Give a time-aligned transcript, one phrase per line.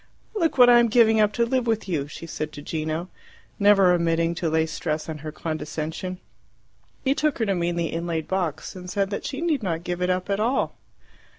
[0.33, 3.07] "Look what I am giving up to live with you!" she said to Gino,
[3.59, 6.17] never omitting to lay stress on her condescension.
[7.03, 10.01] He took her to mean the inlaid box, and said that she need not give
[10.01, 10.73] it up at all.